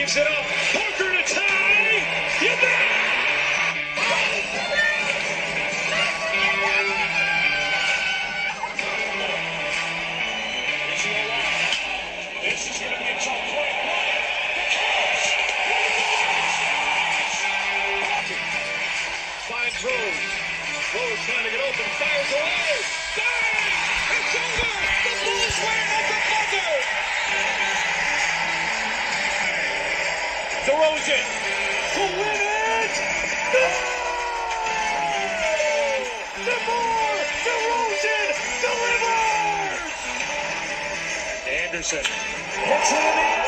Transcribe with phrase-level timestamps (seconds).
[0.00, 0.59] gives it up.
[41.82, 43.39] Anderson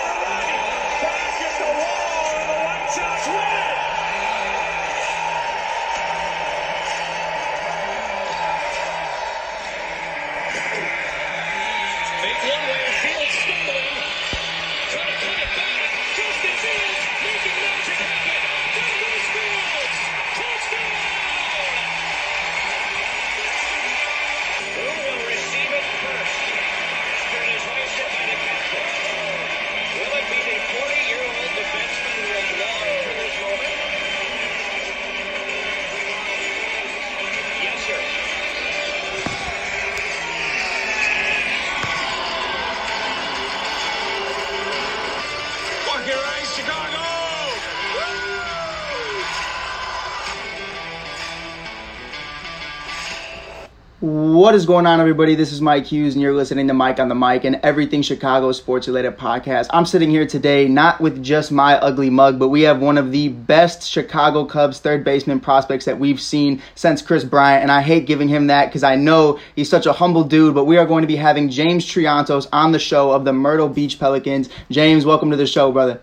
[54.43, 55.37] What is going on, everybody?
[55.37, 58.51] This is Mike Hughes, and you're listening to Mike on the Mic and everything Chicago
[58.51, 59.68] sports related podcast.
[59.71, 63.12] I'm sitting here today not with just my ugly mug, but we have one of
[63.12, 67.62] the best Chicago Cubs third baseman prospects that we've seen since Kris Bryant.
[67.62, 70.65] And I hate giving him that because I know he's such a humble dude, but
[70.65, 74.00] we are going to be having James Triantos on the show of the Myrtle Beach
[74.00, 74.49] Pelicans.
[74.72, 76.03] James, welcome to the show, brother.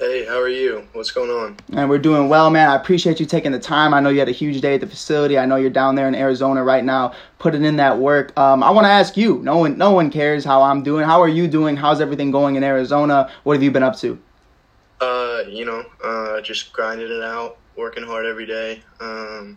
[0.00, 0.88] Hey, how are you?
[0.92, 1.56] What's going on?
[1.72, 2.68] And we're doing well, man.
[2.68, 3.94] I appreciate you taking the time.
[3.94, 5.38] I know you had a huge day at the facility.
[5.38, 8.36] I know you're down there in Arizona right now, putting in that work.
[8.36, 9.38] Um, I want to ask you.
[9.44, 11.04] No one, no one cares how I'm doing.
[11.04, 11.76] How are you doing?
[11.76, 13.30] How's everything going in Arizona?
[13.44, 14.20] What have you been up to?
[15.00, 19.56] Uh, you know, uh, just grinding it out, working hard every day, um,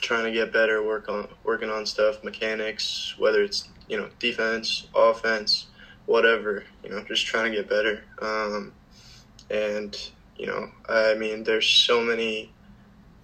[0.00, 4.86] trying to get better, work on working on stuff, mechanics, whether it's you know defense,
[4.94, 5.66] offense,
[6.06, 6.62] whatever.
[6.84, 8.04] You know, just trying to get better.
[8.20, 8.72] Um,
[9.50, 9.96] and
[10.36, 12.52] you know, I mean, there's so many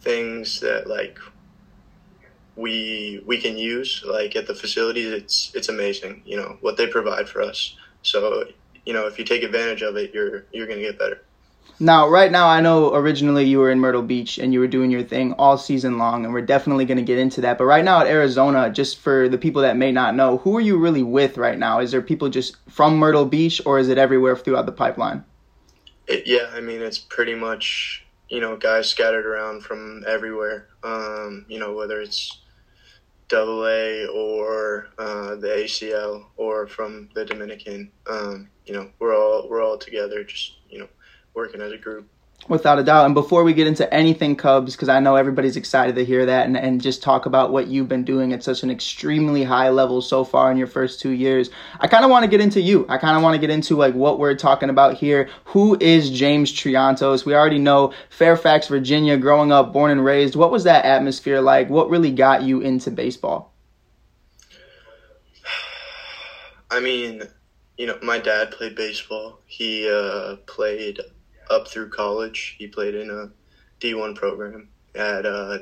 [0.00, 1.18] things that like
[2.56, 5.10] we we can use like at the facilities.
[5.12, 6.22] It's it's amazing.
[6.24, 7.76] You know what they provide for us.
[8.02, 8.44] So
[8.84, 11.22] you know, if you take advantage of it, you're you're gonna get better.
[11.80, 14.90] Now, right now, I know originally you were in Myrtle Beach and you were doing
[14.90, 17.56] your thing all season long, and we're definitely going to get into that.
[17.56, 20.60] But right now at Arizona, just for the people that may not know, who are
[20.60, 21.78] you really with right now?
[21.78, 25.24] Is there people just from Myrtle Beach, or is it everywhere throughout the pipeline?
[26.08, 30.68] It, yeah, I mean, it's pretty much, you know, guys scattered around from everywhere.
[30.82, 32.40] Um, you know, whether it's
[33.28, 37.90] double A or uh, the ACL or from the Dominican.
[38.06, 40.88] Um, you know, we're all we're all together, just you know,
[41.34, 42.08] working as a group.
[42.46, 43.04] Without a doubt.
[43.04, 46.46] And before we get into anything Cubs, because I know everybody's excited to hear that
[46.46, 50.00] and, and just talk about what you've been doing at such an extremely high level
[50.00, 51.50] so far in your first two years,
[51.80, 52.86] I kind of want to get into you.
[52.88, 55.28] I kind of want to get into like what we're talking about here.
[55.46, 57.26] Who is James Triantos?
[57.26, 60.34] We already know Fairfax, Virginia, growing up, born and raised.
[60.34, 61.68] What was that atmosphere like?
[61.68, 63.52] What really got you into baseball?
[66.70, 67.24] I mean,
[67.76, 69.40] you know, my dad played baseball.
[69.46, 71.00] He uh, played
[71.50, 72.56] up through college.
[72.58, 73.30] He played in a
[73.80, 75.58] D1 program at uh,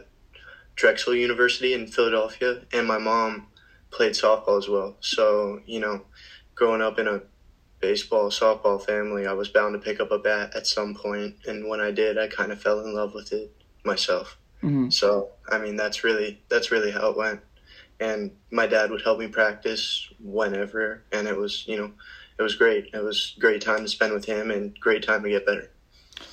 [0.74, 3.48] Drexel University in Philadelphia, and my mom
[3.90, 4.96] played softball as well.
[5.00, 6.02] So, you know,
[6.54, 7.22] growing up in a
[7.80, 11.68] baseball, softball family, I was bound to pick up a bat at some point, and
[11.68, 13.52] when I did, I kind of fell in love with it
[13.84, 14.36] myself.
[14.62, 14.92] Mhm.
[14.92, 17.40] So, I mean, that's really that's really how it went.
[18.00, 21.92] And my dad would help me practice whenever, and it was, you know,
[22.38, 22.90] it was great.
[22.92, 25.70] It was great time to spend with him and great time to get better.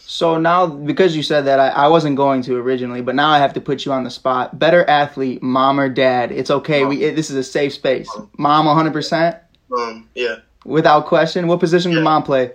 [0.05, 3.39] So now, because you said that, I, I wasn't going to originally, but now I
[3.39, 4.57] have to put you on the spot.
[4.59, 6.31] Better athlete, mom or dad?
[6.31, 6.85] It's okay.
[6.85, 8.09] We it, this is a safe space.
[8.37, 9.37] Mom, one hundred percent,
[9.75, 11.47] Um, yeah, without question.
[11.47, 12.51] What position did mom play?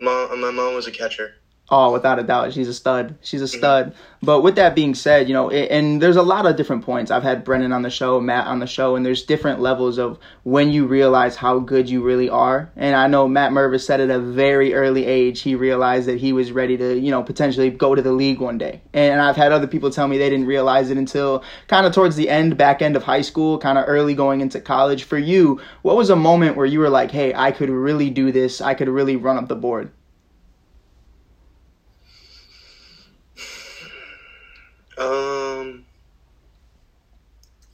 [0.00, 1.34] mom, my mom was a catcher.
[1.68, 3.16] Oh, without a doubt, she's a stud.
[3.22, 3.58] She's a mm-hmm.
[3.58, 3.94] stud.
[4.22, 7.10] But with that being said, you know, it, and there's a lot of different points.
[7.10, 10.18] I've had Brennen on the show, Matt on the show, and there's different levels of
[10.44, 12.70] when you realize how good you really are.
[12.76, 16.32] And I know Matt Mervis said at a very early age he realized that he
[16.32, 18.80] was ready to, you know, potentially go to the league one day.
[18.92, 22.14] And I've had other people tell me they didn't realize it until kind of towards
[22.14, 25.04] the end, back end of high school, kind of early going into college.
[25.04, 28.30] For you, what was a moment where you were like, hey, I could really do
[28.30, 28.60] this.
[28.60, 29.90] I could really run up the board?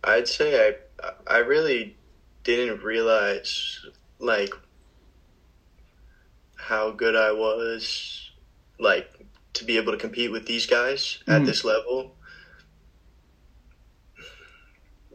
[0.04, 1.96] I'd say I I really
[2.44, 3.84] didn't realize
[4.19, 4.52] like
[6.56, 8.31] how good I was
[8.78, 9.06] like
[9.54, 11.46] to be able to compete with these guys at Mhm.
[11.46, 12.16] this level.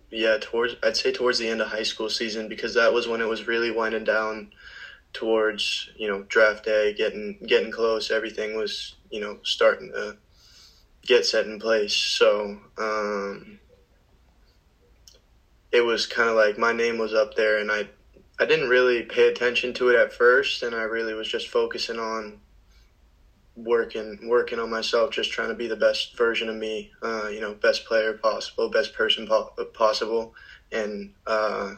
[0.09, 3.19] Yeah, towards I'd say towards the end of high school season because that was when
[3.21, 4.47] it was really winding down
[5.13, 10.15] towards, you know, draft day, getting getting close, everything was, you know, starting to
[11.05, 11.93] get set in place.
[11.95, 13.59] So, um
[15.71, 17.89] it was kind of like my name was up there and I
[18.39, 21.99] I didn't really pay attention to it at first and I really was just focusing
[21.99, 22.39] on
[23.55, 27.41] working working on myself just trying to be the best version of me uh, you
[27.41, 30.33] know best player possible best person po- possible.
[30.71, 31.75] And uh,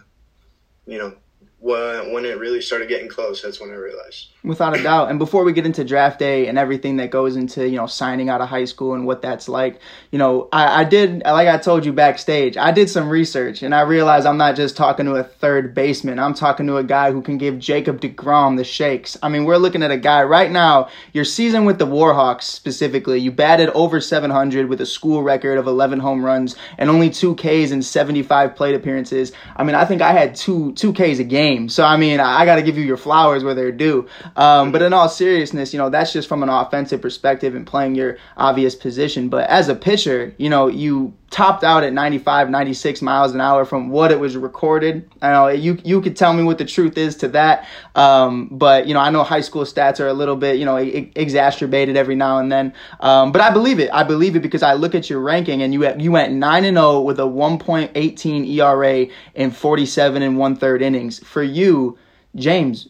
[0.86, 1.16] you know
[1.60, 5.10] when, when it really started getting close that's when I realized Without a doubt.
[5.10, 8.30] And before we get into draft day and everything that goes into, you know, signing
[8.30, 9.82] out of high school and what that's like,
[10.12, 13.76] you know, I, I did, like I told you backstage, I did some research and
[13.76, 16.20] I realized I'm not just talking to a third baseman.
[16.20, 19.18] I'm talking to a guy who can give Jacob DeGrom the shakes.
[19.22, 23.20] I mean, we're looking at a guy right now, your season with the Warhawks specifically,
[23.20, 27.36] you batted over 700 with a school record of 11 home runs and only two
[27.36, 29.34] Ks in 75 plate appearances.
[29.58, 31.70] I mean, I think I had two, two Ks a game.
[31.70, 34.08] So, I mean, I, I got to give you your flowers where they're due.
[34.36, 37.96] Um, but in all seriousness, you know, that's just from an offensive perspective and playing
[37.96, 39.30] your obvious position.
[39.30, 43.66] But as a pitcher, you know, you topped out at 95, 96 miles an hour
[43.66, 45.10] from what it was recorded.
[45.22, 47.68] I know you, you could tell me what the truth is to that.
[47.96, 50.78] Um, but, you know, I know high school stats are a little bit, you know,
[50.78, 52.74] exacerbated every now and then.
[53.00, 53.90] Um, but I believe it.
[53.94, 56.78] I believe it because I look at your ranking and you, you went 9 and
[56.78, 61.20] 0 with a 1.18 ERA in 47 and one third innings.
[61.20, 61.98] For you,
[62.36, 62.90] James,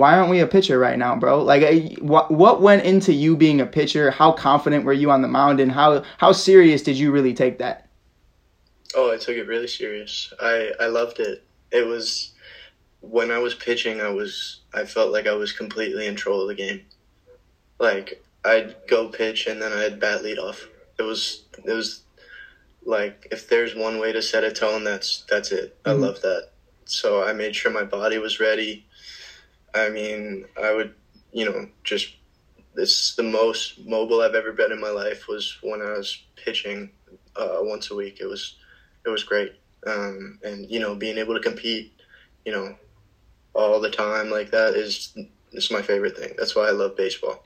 [0.00, 1.42] why aren't we a pitcher right now, bro?
[1.42, 4.10] Like, eh, what what went into you being a pitcher?
[4.10, 7.58] How confident were you on the mound, and how how serious did you really take
[7.58, 7.86] that?
[8.96, 12.32] oh I took it really serious I I loved it it was
[13.00, 16.48] when I was pitching I was I felt like I was completely in control of
[16.48, 16.80] the game
[17.78, 20.66] like I'd go pitch and then I'd bat lead off
[20.98, 22.02] it was it was
[22.84, 26.00] like if there's one way to set a tone that's that's it I Mhm.
[26.00, 26.48] love that
[26.84, 28.86] so I made sure my body was ready
[29.74, 30.94] I mean I would
[31.32, 32.14] you know just
[32.74, 36.90] this the most mobile I've ever been in my life was when I was pitching
[37.36, 38.18] uh, once a week.
[38.20, 38.56] It was
[39.04, 39.54] it was great.
[39.86, 41.92] Um, and you know being able to compete
[42.44, 42.76] you know
[43.54, 45.16] all the time like that is
[45.52, 46.34] is my favorite thing.
[46.38, 47.44] That's why I love baseball.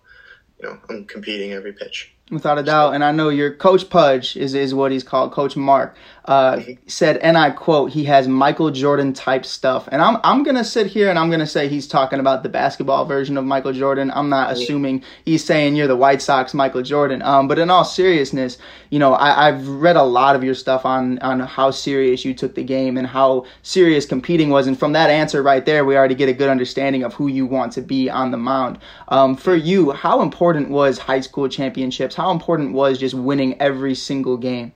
[0.61, 4.35] You know I'm competing every pitch Without a doubt, and I know your coach Pudge
[4.35, 5.95] is is what he's called, Coach Mark,
[6.25, 10.65] uh, said, and I quote, he has Michael Jordan type stuff, and I'm I'm gonna
[10.65, 14.11] sit here and I'm gonna say he's talking about the basketball version of Michael Jordan.
[14.11, 17.21] I'm not assuming he's saying you're the White Sox Michael Jordan.
[17.21, 18.57] Um, but in all seriousness,
[18.89, 22.33] you know, I, I've read a lot of your stuff on on how serious you
[22.33, 25.95] took the game and how serious competing was, and from that answer right there, we
[25.95, 28.79] already get a good understanding of who you want to be on the mound.
[29.09, 32.15] Um, for you, how important was high school championships?
[32.15, 34.73] How important was just winning every single game?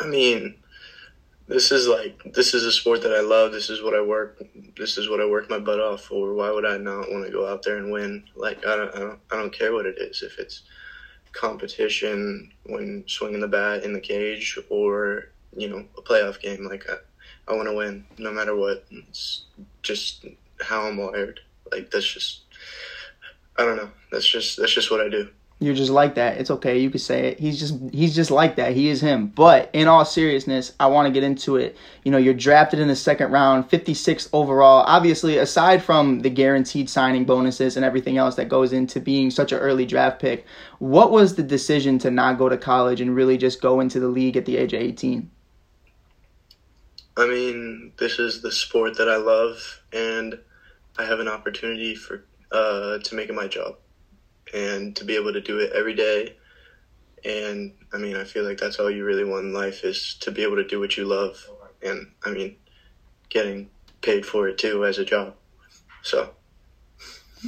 [0.00, 0.56] I mean
[1.48, 3.52] this is like this is a sport that I love.
[3.52, 4.42] This is what I work
[4.76, 6.34] this is what I work my butt off for.
[6.34, 8.24] Why would I not want to go out there and win?
[8.34, 10.22] Like I don't I don't, I don't care what it is.
[10.22, 10.62] If it's
[11.32, 16.84] competition when swinging the bat in the cage or you know a playoff game like
[16.88, 18.84] I, I want to win no matter what.
[18.90, 19.44] It's
[19.82, 20.26] just
[20.60, 21.40] how I'm wired.
[21.70, 22.40] Like that's just
[23.56, 23.90] I don't know.
[24.10, 26.36] That's just that's just what I do You're just like that.
[26.36, 26.78] It's okay.
[26.78, 27.40] You can say it.
[27.40, 28.74] He's just he's just like that.
[28.74, 29.28] He is him.
[29.28, 31.78] But in all seriousness, I want to get into it.
[32.04, 34.84] You know, you're drafted in the second round, 56 overall.
[34.86, 39.50] Obviously, aside from the guaranteed signing bonuses and everything else that goes into being such
[39.50, 40.44] an early draft pick,
[40.78, 44.08] what was the decision to not go to college and really just go into the
[44.08, 45.30] league at the age of 18?
[47.16, 50.38] I mean, this is the sport that I love, and
[50.98, 53.76] I have an opportunity for uh, to make it my job,
[54.52, 56.34] and to be able to do it every day.
[57.24, 60.30] And I mean, I feel like that's all you really want in life is to
[60.30, 61.48] be able to do what you love,
[61.82, 62.56] and I mean,
[63.28, 63.68] getting
[64.00, 65.34] paid for it too as a job.
[66.02, 66.35] So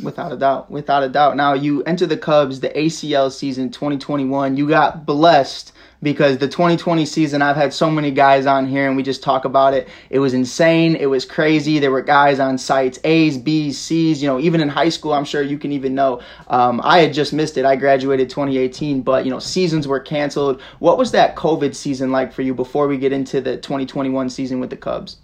[0.02, 1.37] Without a doubt, without a doubt.
[1.37, 4.57] Now you enter the Cubs, the ACL season 2021.
[4.57, 8.97] You got blessed because the 2020 season, I've had so many guys on here and
[8.97, 9.88] we just talk about it.
[10.11, 10.95] It was insane.
[10.95, 11.78] It was crazy.
[11.78, 14.23] There were guys on sites, A's, B's, C's.
[14.23, 16.21] You know, even in high school, I'm sure you can even know.
[16.49, 17.64] Um, I had just missed it.
[17.64, 20.61] I graduated 2018, but you know, seasons were canceled.
[20.78, 24.61] What was that COVID season like for you before we get into the 2021 season
[24.61, 25.16] with the Cubs?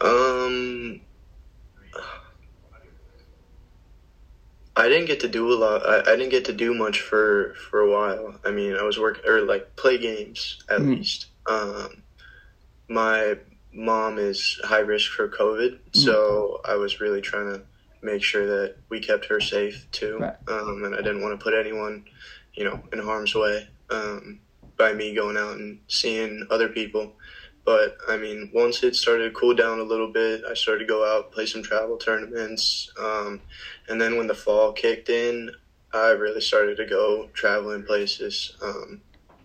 [0.00, 1.00] Um,
[4.76, 5.86] I didn't get to do a lot.
[5.86, 8.34] I, I didn't get to do much for for a while.
[8.44, 10.96] I mean, I was working or like play games at Mhm.
[10.98, 11.26] least.
[11.46, 12.02] Um,
[12.88, 13.38] my
[13.72, 17.62] mom is high risk for COVID, so I was really trying to
[18.02, 20.18] make sure that we kept her safe too.
[20.18, 20.34] Right.
[20.48, 22.04] Um, and I didn't want to put anyone,
[22.54, 24.40] you know, in harm's way um,
[24.76, 27.12] by me going out and seeing other people.
[27.64, 30.86] But I mean, once it started to cool down a little bit, I started to
[30.86, 32.90] go out, play some travel tournaments.
[32.98, 33.40] Um,
[33.88, 35.50] and then when the fall kicked in,
[35.92, 39.00] I really started to go traveling places um,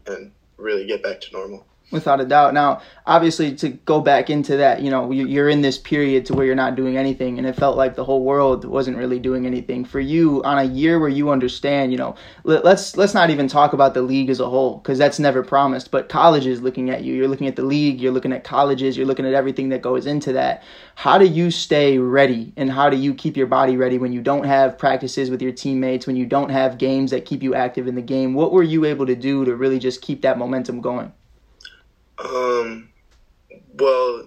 [0.06, 1.66] and really get back to normal.
[1.92, 2.54] Without a doubt.
[2.54, 6.34] Now, obviously, to go back into that, you know, you- you're in this period to
[6.34, 9.46] where you're not doing anything, and it felt like the whole world wasn't really doing
[9.46, 13.30] anything for you on a year where you understand, you know, let, let's let's not
[13.30, 15.92] even talk about the league as a whole because that's never promised.
[15.92, 19.08] But colleges looking at you, you're looking at the league, you're looking at colleges, you're
[19.08, 20.64] looking at everything that goes into that.
[20.96, 24.22] How do you stay ready, and how do you keep your body ready when you
[24.22, 27.88] don't have practices with your teammates, when you don't have games that keep you active
[27.88, 28.34] in the game?
[28.34, 31.14] What were you able to do to really just keep that momentum going?
[32.24, 32.90] Um,
[33.74, 34.26] well,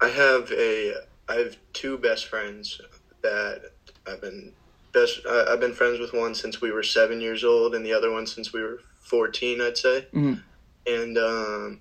[0.00, 0.94] I have a
[1.28, 2.80] I have two best friends
[3.22, 3.72] that
[4.06, 4.52] I've been
[4.92, 7.92] best I, I've been friends with one since we were seven years old, and the
[7.92, 10.06] other one since we were fourteen, I'd say.
[10.12, 10.42] Mhm.
[10.86, 11.80] And um,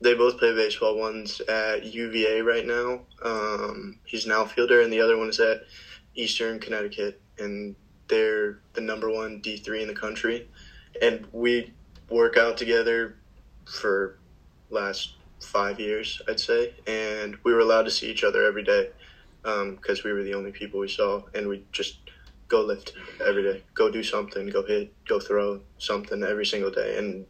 [0.00, 0.98] they both play baseball.
[0.98, 3.02] One's at UVA right now.
[3.22, 5.62] Um, he's an outfielder, and the other one is at
[6.14, 7.74] Eastern Connecticut, and
[8.08, 10.48] they're the number one D three in the country.
[11.00, 11.72] And we
[12.10, 13.16] work out together
[13.64, 14.18] for
[14.72, 18.90] last five years, I'd say, and we were allowed to see each other every day
[19.44, 21.98] um, because we were the only people we saw, and we just
[22.48, 22.92] go lift
[23.24, 27.26] every day, go do something, go hit, go throw something every single day, and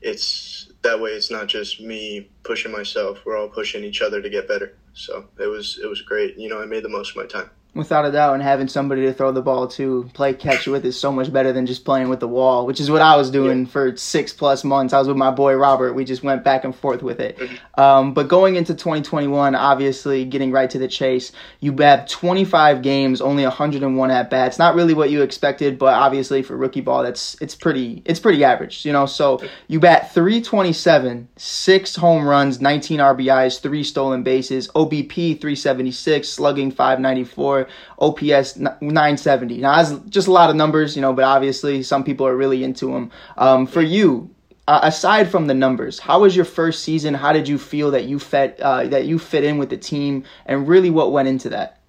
[0.00, 1.12] it's that way.
[1.12, 4.76] It's not just me pushing myself; we're all pushing each other to get better.
[4.92, 6.38] So it was it was great.
[6.38, 7.50] You know, I made the most of my time.
[7.76, 10.98] Without a doubt, and having somebody to throw the ball to, play catch with is
[10.98, 13.66] so much better than just playing with the wall, which is what I was doing
[13.66, 14.94] for six plus months.
[14.94, 15.92] I was with my boy Robert.
[15.92, 17.38] We just went back and forth with it.
[17.76, 23.20] Um, but going into 2021, obviously getting right to the chase, you have 25 games,
[23.20, 24.58] only 101 at bats.
[24.58, 28.42] Not really what you expected, but obviously for rookie ball, that's it's pretty it's pretty
[28.42, 29.04] average, you know.
[29.04, 36.70] So you bat 327, six home runs, 19 RBIs, three stolen bases, OBP 376, slugging
[36.70, 37.65] 594,
[37.98, 39.58] OPS 970.
[39.58, 42.64] Now that's just a lot of numbers, you know, but obviously some people are really
[42.64, 43.10] into them.
[43.36, 44.30] Um, for you,
[44.68, 47.14] uh, aside from the numbers, how was your first season?
[47.14, 50.24] How did you feel that you fit uh, that you fit in with the team,
[50.44, 51.80] and really what went into that?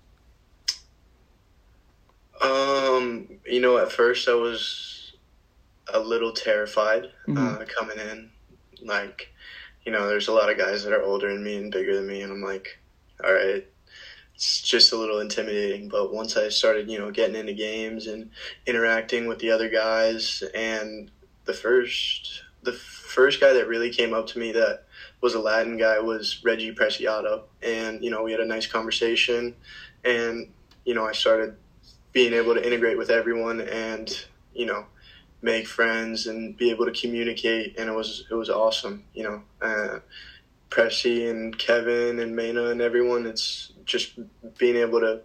[2.41, 5.13] Um, you know, at first I was
[5.91, 7.05] a little terrified
[7.35, 8.29] uh, coming in.
[8.83, 9.33] Like,
[9.83, 12.07] you know, there's a lot of guys that are older than me and bigger than
[12.07, 12.79] me, and I'm like,
[13.23, 13.65] all right,
[14.37, 15.89] it's just a little intimidating.
[15.89, 18.29] But once I started, you know, getting into games and
[18.67, 21.09] interacting with the other guys, and
[21.45, 24.83] the first, the first guy that really came up to me that
[25.21, 29.55] was a Latin guy was Reggie Preciado, and you know, we had a nice conversation,
[30.05, 30.51] and
[30.85, 31.57] you know, I started
[32.13, 34.85] being able to integrate with everyone and you know
[35.41, 39.41] make friends and be able to communicate and it was it was awesome you know
[39.61, 39.99] uh,
[40.69, 44.19] Pressy and Kevin and Mena and everyone it's just
[44.57, 45.21] being able to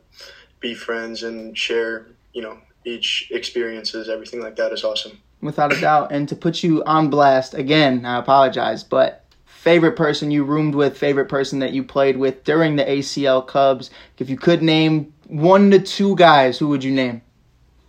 [0.60, 5.80] be friends and share you know each experiences everything like that is awesome Without a
[5.80, 10.76] doubt, and to put you on blast again, I apologize, but favorite person you roomed
[10.76, 13.90] with, favorite person that you played with during the ACL Cubs.
[14.18, 17.22] If you could name one to two guys, who would you name?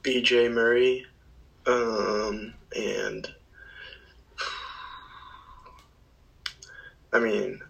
[0.01, 1.05] BJ Murray
[1.67, 3.31] um and
[7.13, 7.62] I mean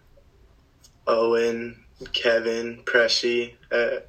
[1.05, 1.83] Owen,
[2.13, 3.99] Kevin, Pressy, uh,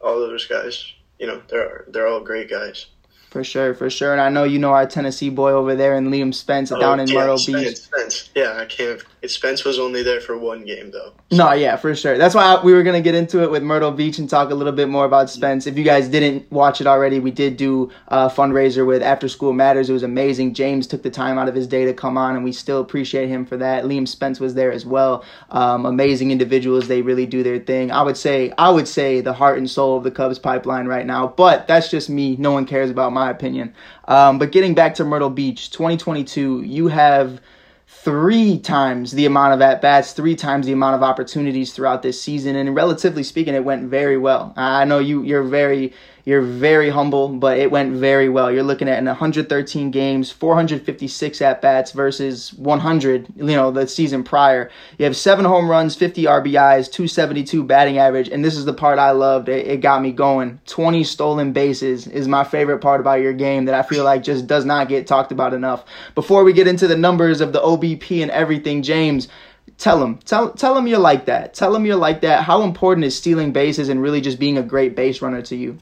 [0.00, 0.92] all those guys.
[1.18, 2.86] You know, they're they're all great guys.
[3.34, 4.12] For sure, for sure.
[4.12, 7.10] And I know you know our Tennessee boy over there and Liam Spence down in
[7.10, 7.76] Oh, yeah, Myrtle Spence, Beach.
[7.78, 8.30] Spence.
[8.32, 9.02] Yeah, I can't.
[9.26, 11.12] Spence was only there for one game though.
[11.32, 12.18] No, yeah, for sure.
[12.18, 14.72] That's why we were gonna get into it with Myrtle Beach and talk a little
[14.72, 15.66] bit more about Spence.
[15.66, 19.52] If you guys didn't watch it already, we did do a fundraiser with After School
[19.52, 19.88] Matters.
[19.90, 20.54] It was amazing.
[20.54, 23.28] James took the time out of his day to come on, and we still appreciate
[23.28, 23.84] him for that.
[23.84, 25.24] Liam Spence was there as well.
[25.50, 26.86] Um, amazing individuals.
[26.86, 27.90] They really do their thing.
[27.90, 31.06] I would say, I would say the heart and soul of the Cubs pipeline right
[31.06, 31.28] now.
[31.28, 32.36] But that's just me.
[32.36, 33.74] No one cares about my opinion.
[34.06, 37.40] Um, but getting back to Myrtle Beach, 2022, you have
[37.86, 42.20] three times the amount of at bats, three times the amount of opportunities throughout this
[42.20, 44.52] season, and relatively speaking, it went very well.
[44.56, 45.92] I know you you're very
[46.26, 48.50] You're very humble, but it went very well.
[48.50, 54.24] You're looking at in 113 games, 456 at bats versus 100, you know, the season
[54.24, 54.70] prior.
[54.96, 58.98] You have seven home runs, 50 RBIs, 272 batting average, and this is the part
[58.98, 59.50] I loved.
[59.50, 60.60] It, it got me going.
[60.66, 64.46] 20 stolen bases is my favorite part about your game that I feel like just
[64.46, 65.84] does not get talked about enough.
[66.14, 69.28] Before we get into the numbers of the OBP and everything, James,
[69.76, 73.04] tell them tell tell them you're like that tell them you're like that how important
[73.04, 75.76] is stealing bases and really just being a great base runner to you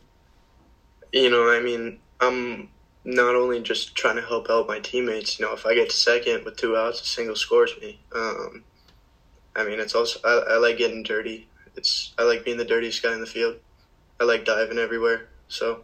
[1.13, 2.69] you know, I mean, I'm
[3.05, 5.39] not only just trying to help out my teammates.
[5.39, 8.01] You know, if I get to second with two outs, a single scores me.
[8.15, 8.65] Um,
[9.55, 11.49] I mean, it's also I, I like getting dirty.
[11.77, 13.57] It's I like being the dirtiest guy in the field.
[14.21, 15.83] I like diving everywhere, so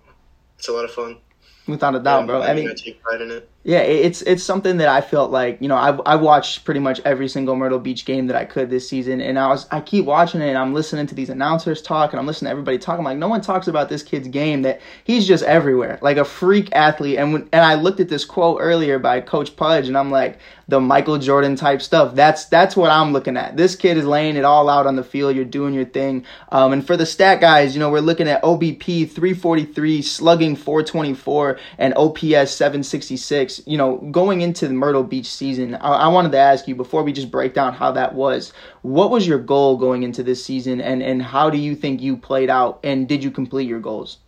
[0.59, 1.19] it's a lot of fun.
[1.67, 2.41] Without a doubt, bro.
[2.41, 3.51] I mean, I take pride in it.
[3.65, 7.01] Yeah, it's it's something that I felt like you know I I watched pretty much
[7.05, 10.07] every single Myrtle Beach game that I could this season, and I was I keep
[10.07, 12.99] watching it and I'm listening to these announcers talk and I'm listening to everybody talk.
[12.99, 16.25] I'm like, no one talks about this kid's game that he's just everywhere, like a
[16.25, 17.19] freak athlete.
[17.19, 20.39] And when and I looked at this quote earlier by Coach Pudge, and I'm like,
[20.69, 22.15] the Michael Jordan type stuff.
[22.15, 23.57] That's that's what I'm looking at.
[23.57, 25.35] This kid is laying it all out on the field.
[25.35, 26.25] You're doing your thing.
[26.53, 31.59] Um, and for the stat guys, you know we're looking at OBP 343, slugging 424,
[31.79, 33.58] and OPS 766.
[33.67, 37.03] You know going into the Myrtle Beach season, I, I, wanted to ask you before
[37.03, 38.53] we just break down how that was.
[38.83, 42.17] What was your goal going into this season, and and how do you think you
[42.17, 44.19] played out, and did you complete your goals?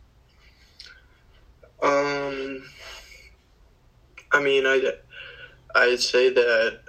[1.83, 2.63] Um,
[4.33, 4.93] I mean, I
[5.75, 6.81] I'd say that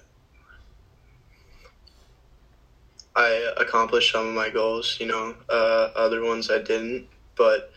[3.15, 4.97] I accomplished some of my goals.
[4.99, 7.71] You know, uh, other ones I didn't, but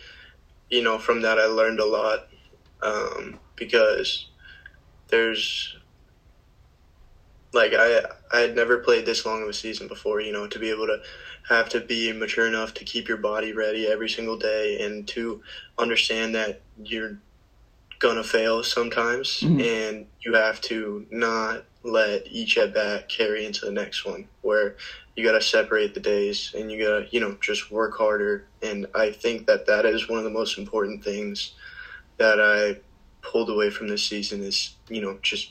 [0.70, 2.28] you know, from that I learned a lot
[2.82, 4.26] um, because
[5.08, 5.76] there's
[7.52, 10.58] like I I had never played this long of a season before, you know, to
[10.58, 11.00] be able to
[11.48, 15.42] have to be mature enough to keep your body ready every single day and to
[15.78, 17.18] understand that you're
[17.98, 19.60] gonna fail sometimes mm-hmm.
[19.60, 24.76] and you have to not let each at bat carry into the next one where
[25.16, 28.46] you got to separate the days and you got to you know just work harder
[28.62, 31.52] and i think that that is one of the most important things
[32.16, 32.76] that i
[33.24, 35.50] pulled away from this season is you know just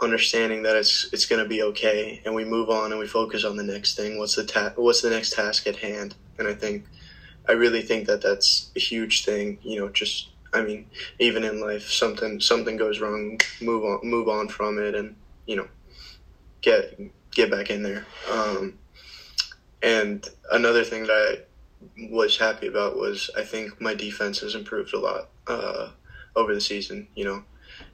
[0.00, 3.44] understanding that it's it's going to be okay and we move on and we focus
[3.44, 4.18] on the next thing.
[4.18, 6.14] What's the ta- what's the next task at hand?
[6.38, 6.86] And i think
[7.48, 10.86] i really think that that's a huge thing you know just i mean
[11.18, 15.56] even in life something something goes wrong move on move on from it and you
[15.56, 15.68] know
[16.62, 16.98] get
[17.32, 18.04] get back in there.
[18.30, 18.78] Um,
[19.82, 24.92] and another thing that i was happy about was i think my defense has improved
[24.94, 25.28] a lot.
[25.46, 25.88] Uh,
[26.36, 27.08] over the season.
[27.14, 27.44] You know,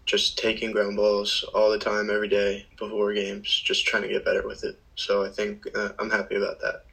[0.04, 4.24] just taking ground balls all the time, every day before games, just trying to get
[4.24, 4.80] better with it.
[4.94, 6.84] So I think uh, I'm happy about that.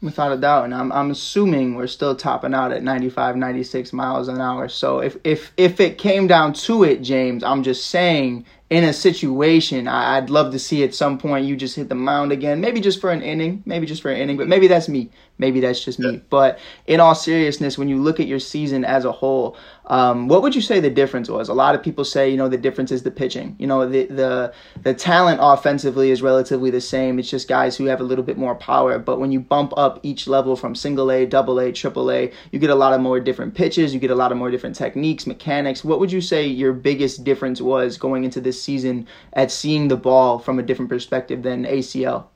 [0.00, 4.28] Without a doubt, and I'm I'm assuming we're still topping out at 95, 96 miles
[4.28, 4.68] an hour.
[4.68, 8.92] So if if if it came down to it, James, I'm just saying in a
[8.92, 12.80] situation, I'd love to see at some point you just hit the mound again, maybe
[12.80, 15.10] just for an inning, maybe just for an inning, but maybe that's me.
[15.38, 16.20] Maybe that's just me.
[16.30, 20.42] But in all seriousness, when you look at your season as a whole, um, what
[20.42, 21.48] would you say the difference was?
[21.48, 23.54] A lot of people say, you know, the difference is the pitching.
[23.58, 24.52] You know, the the
[24.82, 27.18] the talent offensively is relatively the same.
[27.18, 28.98] It's just guys who have a little bit more power.
[28.98, 32.58] But when you bump up each level from single A, double A, triple A, you
[32.58, 33.94] get a lot of more different pitches.
[33.94, 35.84] You get a lot of more different techniques, mechanics.
[35.84, 39.96] What would you say your biggest difference was going into this season at seeing the
[39.96, 42.26] ball from a different perspective than ACL?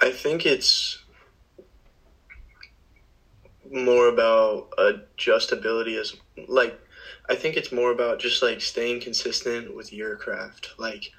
[0.00, 1.02] I think it's
[3.70, 6.14] more about adjustability as
[6.46, 6.78] like
[7.28, 10.74] I think it's more about just like staying consistent with your craft.
[10.78, 11.12] Like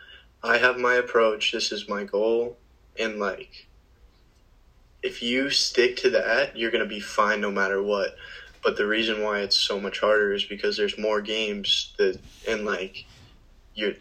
[0.43, 2.57] I have my approach, this is my goal
[2.99, 3.67] and like
[5.05, 8.15] if you stick to that, you're going to be fine no matter what.
[8.65, 12.65] But the reason why it's so much harder is because there's more games that and
[12.65, 13.05] like
[13.75, 13.93] you're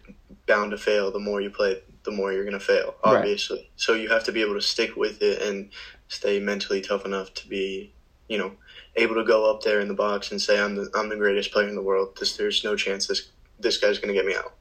[0.46, 3.58] bound to fail the more you play the more you're going to fail, obviously.
[3.58, 3.70] Right.
[3.76, 5.70] So you have to be able to stick with it and
[6.08, 7.92] stay mentally tough enough to be,
[8.28, 8.52] you know,
[8.96, 11.52] able to go up there in the box and say, "I'm the I'm the greatest
[11.52, 13.28] player in the world." This, there's no chance this
[13.60, 14.54] this guy's going to get me out.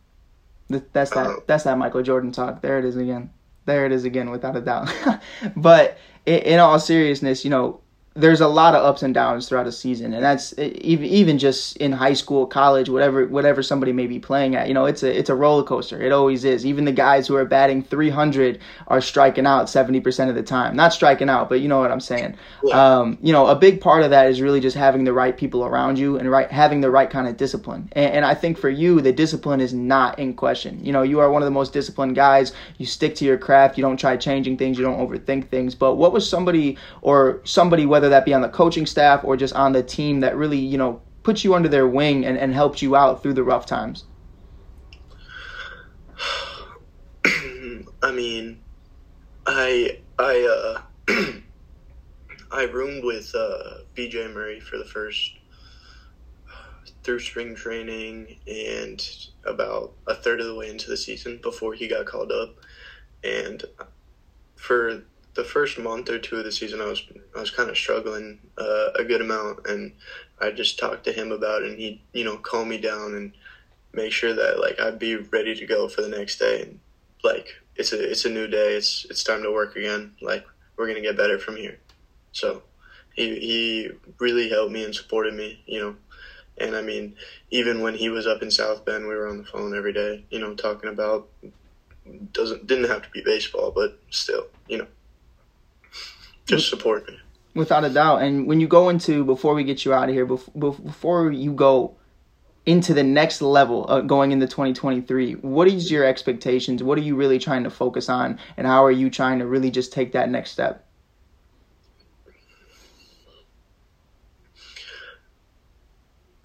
[0.91, 1.27] That's that.
[1.27, 2.61] Um, that's that Michael Jordan talk.
[2.61, 3.29] There it is again.
[3.65, 4.93] There it is again, without a doubt.
[5.55, 7.79] but in all seriousness, you know,
[8.15, 11.77] there's a lot of ups and downs throughout a season, and that's even even just
[11.77, 14.67] in high school, college, whatever whatever somebody may be playing at.
[14.67, 15.99] You know, it's a it's a roller coaster.
[15.99, 16.63] It always is.
[16.65, 20.75] Even the guys who are batting 300 are striking out 70% of the time.
[20.75, 22.35] Not striking out, but you know what I'm saying.
[22.63, 22.99] Yeah.
[22.99, 25.65] Um, you know, a big part of that is really just having the right people
[25.65, 27.89] around you and right having the right kind of discipline.
[27.93, 30.83] And, and I think for you, the discipline is not in question.
[30.85, 32.53] You know, you are one of the most disciplined guys.
[32.77, 33.75] You stick to your craft.
[33.77, 34.77] You don't try changing things.
[34.77, 35.73] You don't overthink things.
[35.73, 39.37] But what was somebody or somebody whether whether that be on the coaching staff or
[39.37, 42.53] just on the team that really, you know, put you under their wing and, and
[42.53, 44.03] helped you out through the rough times?
[47.25, 48.65] I mean,
[49.47, 51.13] I I uh,
[52.51, 55.31] I roomed with uh, BJ Murray for the first
[57.03, 59.01] through spring training and
[59.45, 62.55] about a third of the way into the season before he got called up.
[63.23, 63.63] And
[64.57, 65.03] for
[65.35, 67.03] the first month or two of the season, I was
[67.35, 69.93] I was kind of struggling uh, a good amount, and
[70.39, 73.33] I just talked to him about it, and he you know calm me down and
[73.93, 76.79] make sure that like I'd be ready to go for the next day, and
[77.23, 80.45] like it's a it's a new day, it's it's time to work again, like
[80.77, 81.79] we're gonna get better from here.
[82.31, 82.63] So
[83.15, 85.95] he he really helped me and supported me, you know.
[86.59, 87.15] And I mean,
[87.49, 90.23] even when he was up in South Bend, we were on the phone every day,
[90.29, 91.27] you know, talking about
[92.31, 94.87] doesn't didn't have to be baseball, but still, you know,
[96.45, 97.19] just support me.
[97.55, 98.23] Without a doubt.
[98.23, 101.95] And when you go into before we get you out of here, before you go
[102.65, 107.13] into the next level uh, going into 2023 what is your expectations what are you
[107.13, 110.29] really trying to focus on and how are you trying to really just take that
[110.29, 110.85] next step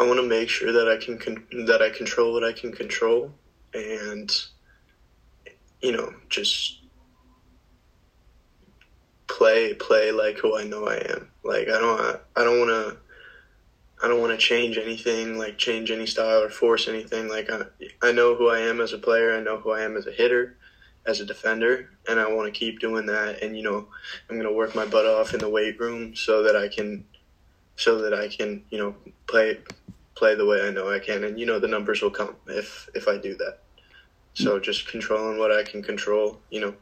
[0.01, 2.73] I want to make sure that I can con- that I control what I can
[2.73, 3.35] control,
[3.75, 4.31] and
[5.81, 6.78] you know, just
[9.29, 11.31] play play like who I know I am.
[11.45, 12.97] Like I don't I don't want to
[14.03, 17.29] I don't want to change anything, like change any style or force anything.
[17.29, 17.63] Like I
[18.03, 19.37] I know who I am as a player.
[19.37, 20.57] I know who I am as a hitter,
[21.07, 23.43] as a defender, and I want to keep doing that.
[23.43, 23.87] And you know,
[24.29, 27.05] I'm gonna work my butt off in the weight room so that I can
[27.77, 28.95] so that I can you know
[29.27, 29.59] play
[30.15, 32.89] play the way I know I can, and you know the numbers will come if
[32.95, 33.61] if I do that.
[34.35, 36.75] So just controlling what I can control, you know,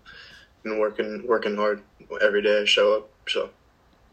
[0.65, 1.83] and working working hard
[2.21, 3.09] every day I show up.
[3.29, 3.51] So.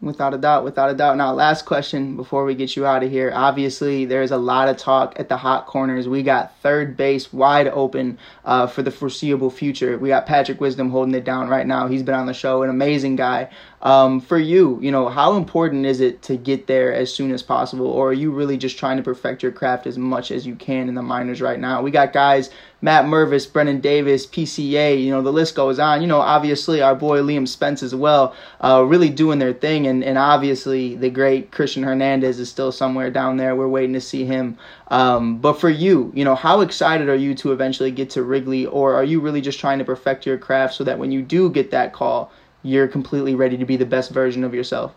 [0.04, 1.16] Without a doubt, without a doubt.
[1.16, 3.32] Now, last question before we get you out of here.
[3.34, 6.10] Obviously, there's a lot of talk at the hot corners.
[6.10, 9.98] We got third base wide open uh, for the foreseeable future.
[9.98, 11.88] We got Patrick Wisdom holding it down right now.
[11.88, 13.50] He's been on the show, an amazing guy.
[13.84, 17.44] Um, for you, you know, how important is it to get there as soon as
[17.44, 20.56] possible, or are you really just trying to perfect your craft as much as you
[20.56, 21.82] can in the minors right now?
[21.82, 22.50] We got guys
[22.84, 26.02] Matt Mervis, Brennen Davis, PCA, you know, the list goes on.
[26.02, 29.88] You know, obviously our boy Liam Spence as well, uh, really doing their thing.
[29.88, 33.56] And, and obviously the great Cristian Hernandez is still somewhere down there.
[33.56, 34.58] We're waiting to see him.
[34.90, 38.66] Um, but for you, you know, how excited are you to eventually get to Wrigley,
[38.66, 41.50] or are you really just trying to perfect your craft so that when you do
[41.50, 44.96] get that call, you're completely ready to be the best version of yourself?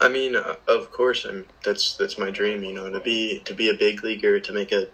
[0.00, 1.46] I mean, uh, of course, I'm.
[1.62, 2.64] That's that's my dream.
[2.64, 4.88] You know, to be to be a big leaguer, to make a,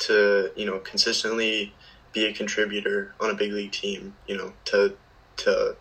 [0.00, 1.72] to you know, consistently
[2.12, 4.14] be a contributor on a big league team.
[4.26, 4.94] You know, to
[5.38, 5.76] to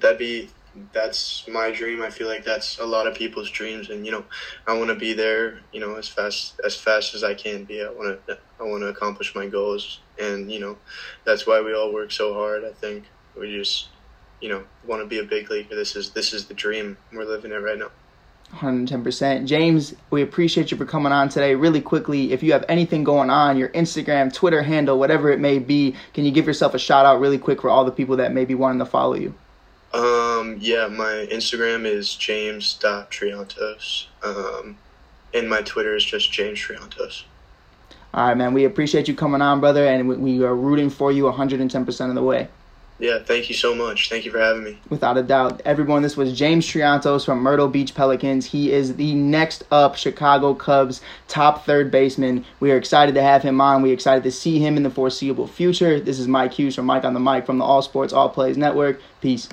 [0.00, 0.48] that'd be
[0.92, 2.02] that's my dream.
[2.02, 4.24] I feel like that's a lot of people's dreams, and you know,
[4.66, 5.60] I want to be there.
[5.72, 7.82] You know, as fast as fast as I can be.
[7.82, 10.78] I want to I want to accomplish my goals, and you know,
[11.24, 12.64] that's why we all work so hard.
[12.64, 13.04] I think.
[13.38, 13.88] We just,
[14.40, 15.74] you know, want to be a big leaguer.
[15.74, 16.96] This is this is the dream.
[17.12, 17.90] We're living it right now.
[18.52, 19.46] 110%.
[19.46, 21.54] James, we appreciate you for coming on today.
[21.54, 25.58] Really quickly, if you have anything going on, your Instagram, Twitter handle, whatever it may
[25.58, 28.32] be, can you give yourself a shout out really quick for all the people that
[28.32, 29.34] may be wanting to follow you?
[29.94, 34.06] Um, yeah, my Instagram is james.triantos.
[34.22, 34.76] Um,
[35.34, 37.24] and my Twitter is just James Triantos.
[38.14, 38.52] All right, man.
[38.52, 42.14] We appreciate you coming on, brother, and we, we are rooting for you 110% of
[42.14, 42.48] the way.
[43.02, 44.08] Yeah, thank you so much.
[44.08, 44.78] Thank you for having me.
[44.88, 45.60] Without a doubt.
[45.64, 48.46] Everyone, this was James Triantos from Myrtle Beach Pelicans.
[48.46, 52.44] He is the next up Chicago Cubs top third baseman.
[52.60, 53.82] We are excited to have him on.
[53.82, 55.98] We're excited to see him in the foreseeable future.
[55.98, 58.56] This is Mike Hughes from Mike on the Mic from the All Sports All Plays
[58.56, 59.00] Network.
[59.20, 59.48] Peace.